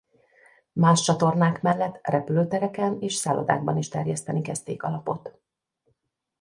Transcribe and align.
Más 0.73 1.01
csatornák 1.01 1.61
mellett 1.61 1.99
repülőtereken 2.03 2.97
és 3.01 3.13
szállodákban 3.15 3.77
is 3.77 3.87
terjeszteni 3.87 4.41
kezdték 4.41 4.83
a 4.83 4.89
lapot. 4.89 5.39